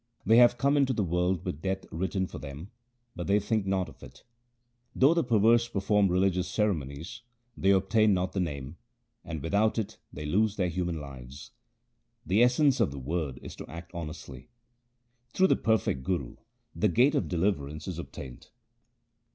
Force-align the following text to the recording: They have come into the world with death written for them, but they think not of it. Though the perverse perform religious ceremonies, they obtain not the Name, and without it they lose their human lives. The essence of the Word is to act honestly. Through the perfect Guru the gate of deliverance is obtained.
They 0.25 0.37
have 0.37 0.57
come 0.57 0.77
into 0.77 0.93
the 0.93 1.03
world 1.03 1.45
with 1.45 1.61
death 1.61 1.85
written 1.91 2.25
for 2.25 2.39
them, 2.39 2.71
but 3.15 3.27
they 3.27 3.39
think 3.39 3.67
not 3.67 3.87
of 3.87 4.01
it. 4.01 4.23
Though 4.95 5.13
the 5.13 5.23
perverse 5.23 5.67
perform 5.67 6.07
religious 6.07 6.47
ceremonies, 6.49 7.21
they 7.55 7.69
obtain 7.69 8.11
not 8.15 8.31
the 8.33 8.39
Name, 8.39 8.77
and 9.23 9.43
without 9.43 9.77
it 9.77 9.99
they 10.11 10.25
lose 10.25 10.55
their 10.55 10.69
human 10.69 10.99
lives. 10.99 11.51
The 12.25 12.41
essence 12.41 12.79
of 12.79 12.89
the 12.89 12.97
Word 12.97 13.37
is 13.43 13.55
to 13.57 13.69
act 13.69 13.91
honestly. 13.93 14.49
Through 15.33 15.49
the 15.49 15.55
perfect 15.55 16.01
Guru 16.03 16.37
the 16.75 16.89
gate 16.89 17.13
of 17.13 17.27
deliverance 17.27 17.87
is 17.87 17.99
obtained. 17.99 18.49